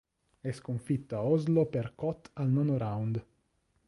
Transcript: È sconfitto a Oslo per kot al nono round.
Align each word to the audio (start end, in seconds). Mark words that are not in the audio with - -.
È 0.39 0.51
sconfitto 0.51 1.15
a 1.15 1.21
Oslo 1.23 1.67
per 1.67 1.93
kot 1.93 2.31
al 2.33 2.49
nono 2.49 2.75
round. 2.75 3.23